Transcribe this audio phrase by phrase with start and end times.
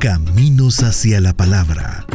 [0.00, 2.06] Caminos hacia la Palabra.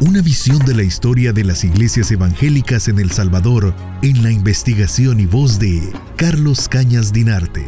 [0.00, 5.18] Una visión de la historia de las iglesias evangélicas en El Salvador en la investigación
[5.18, 5.80] y voz de
[6.16, 7.64] Carlos Cañas Dinarte.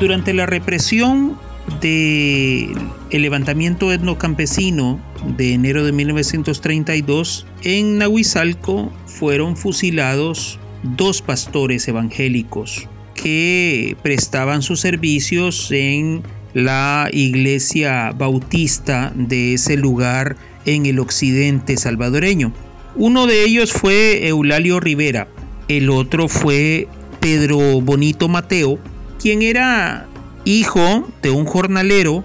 [0.00, 1.36] Durante la represión
[1.82, 2.72] del
[3.10, 4.98] levantamiento etnocampesino
[5.36, 10.58] de enero de 1932, en Nahuizalco fueron fusilados
[10.96, 16.22] dos pastores evangélicos que prestaban sus servicios en
[16.54, 22.52] la iglesia bautista de ese lugar en el occidente salvadoreño.
[22.96, 25.28] Uno de ellos fue Eulalio Rivera,
[25.68, 26.88] el otro fue
[27.20, 28.78] Pedro Bonito Mateo,
[29.20, 30.08] quien era
[30.44, 32.24] hijo de un jornalero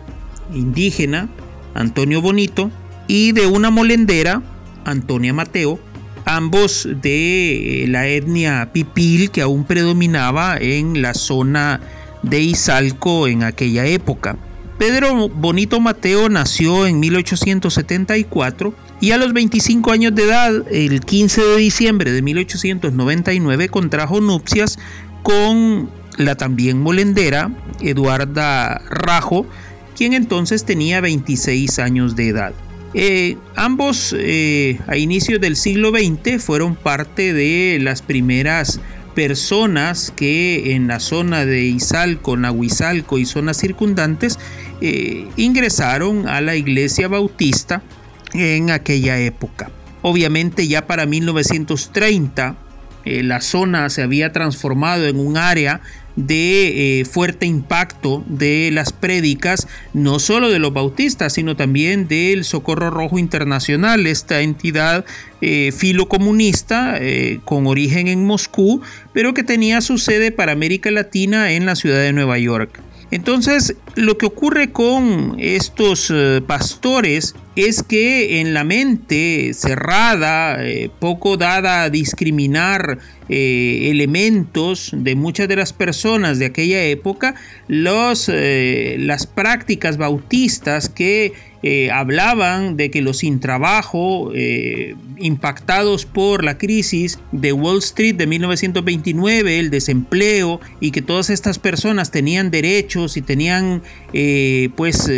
[0.54, 1.30] indígena,
[1.74, 2.72] Antonio Bonito,
[3.08, 4.42] y de una molendera,
[4.86, 5.80] Antonia Mateo,
[6.26, 11.82] ambos de la etnia pipil que aún predominaba en la zona
[12.30, 14.38] de Izalco en aquella época.
[14.78, 21.42] Pedro Bonito Mateo nació en 1874 y a los 25 años de edad, el 15
[21.42, 24.78] de diciembre de 1899, contrajo nupcias
[25.24, 29.46] con la también molendera Eduarda Rajo,
[29.96, 32.54] quien entonces tenía 26 años de edad.
[32.94, 38.80] Eh, ambos eh, a inicios del siglo XX fueron parte de las primeras
[39.16, 44.38] personas que en la zona de Izalco, Nahuizalco y zonas circundantes
[44.82, 47.82] eh, ingresaron a la iglesia bautista
[48.34, 49.72] en aquella época.
[50.02, 52.58] Obviamente ya para 1930
[53.06, 55.82] la zona se había transformado en un área
[56.16, 62.44] de eh, fuerte impacto de las prédicas, no solo de los bautistas, sino también del
[62.44, 65.06] Socorro Rojo Internacional, esta entidad
[65.42, 68.82] eh, filocomunista eh, con origen en Moscú,
[69.14, 72.82] pero que tenía su sede para América Latina en la ciudad de Nueva York.
[73.12, 80.90] Entonces, lo que ocurre con estos eh, pastores es que en la mente cerrada, eh,
[81.00, 83.00] poco dada a discriminar
[83.30, 87.36] eh, elementos de muchas de las personas de aquella época,
[87.68, 91.34] los, las prácticas bautistas que
[91.68, 98.14] eh, hablaban de que los sin trabajo eh, impactados por la crisis de Wall Street
[98.14, 103.82] de 1929, el desempleo y que todas estas personas tenían derechos y tenían
[104.14, 105.10] eh, pues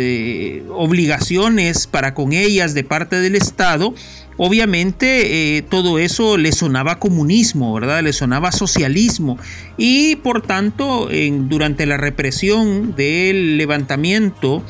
[0.70, 3.94] obligaciones para con ellas de parte del Estado,
[4.36, 8.02] obviamente todo eso le sonaba comunismo, ¿verdad?
[8.02, 9.38] Le sonaba socialismo
[9.76, 11.08] y por tanto
[11.48, 14.62] durante la represión del levantamiento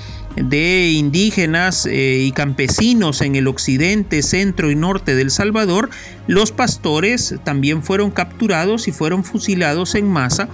[0.43, 5.91] de indígenas eh, y campesinos en el occidente, centro y norte del Salvador,
[6.27, 10.49] los pastores también fueron capturados y fueron fusilados en masa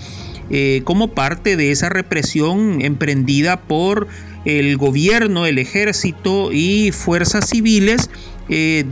[0.50, 4.08] eh, como parte de esa represión emprendida por
[4.44, 8.10] el gobierno, el ejército y fuerzas civiles
[8.48, 8.84] eh,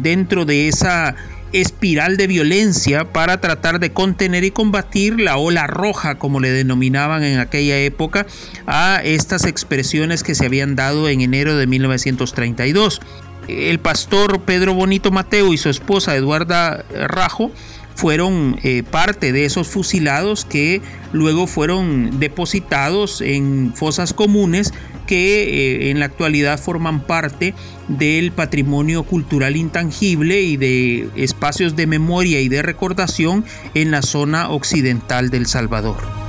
[0.00, 1.14] dentro de esa
[1.52, 7.24] espiral de violencia para tratar de contener y combatir la ola roja, como le denominaban
[7.24, 8.26] en aquella época,
[8.66, 13.00] a estas expresiones que se habían dado en enero de 1932.
[13.48, 17.50] El pastor Pedro Bonito Mateo y su esposa Eduarda Rajo
[17.94, 20.80] fueron eh, parte de esos fusilados que
[21.12, 24.72] luego fueron depositados en fosas comunes
[25.06, 25.42] que
[25.86, 27.54] eh, en la actualidad forman parte
[27.88, 34.50] del patrimonio cultural intangible y de espacios de memoria y de recordación en la zona
[34.50, 36.19] occidental del Salvador.